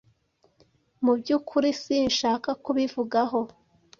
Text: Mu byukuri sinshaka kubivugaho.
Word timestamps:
Mu 1.03 1.13
byukuri 1.19 1.69
sinshaka 1.81 2.49
kubivugaho. 2.63 3.39